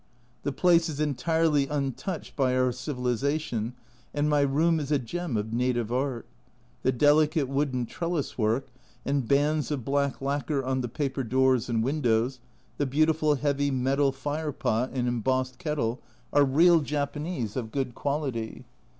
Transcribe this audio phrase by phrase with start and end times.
[0.41, 3.75] The place is entirely untouched by our civilisation,
[4.15, 6.25] and my room is a gem of native art:
[6.81, 8.67] the delicate wooden trellis work
[9.05, 12.39] and bands of black lacquer on the paper doors and windows,
[12.79, 16.01] the beautiful heavy metal fire pot and embossed kettle
[16.33, 18.65] are real Japanese of good quality.